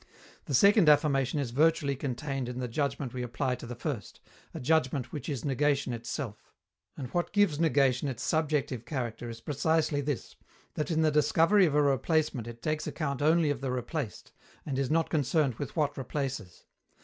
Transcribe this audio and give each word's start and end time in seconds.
The 0.45 0.55
second 0.55 0.89
affirmation 0.89 1.39
is 1.39 1.51
virtually 1.51 1.95
contained 1.95 2.49
in 2.49 2.57
the 2.57 2.67
judgment 2.67 3.13
we 3.13 3.21
apply 3.21 3.53
to 3.57 3.67
the 3.67 3.75
first, 3.75 4.19
a 4.51 4.59
judgment 4.59 5.11
which 5.13 5.29
is 5.29 5.45
negation 5.45 5.93
itself. 5.93 6.51
And 6.97 7.09
what 7.09 7.31
gives 7.31 7.59
negation 7.59 8.07
its 8.07 8.23
subjective 8.23 8.83
character 8.83 9.29
is 9.29 9.41
precisely 9.41 10.01
this, 10.01 10.35
that 10.73 10.89
in 10.89 11.03
the 11.03 11.11
discovery 11.11 11.67
of 11.67 11.75
a 11.75 11.83
replacement 11.83 12.47
it 12.47 12.63
takes 12.63 12.87
account 12.87 13.21
only 13.21 13.51
of 13.51 13.61
the 13.61 13.69
replaced, 13.71 14.31
and 14.65 14.79
is 14.79 14.89
not 14.89 15.11
concerned 15.11 15.59
with 15.59 15.75
what 15.75 15.95
replaces. 15.95 16.63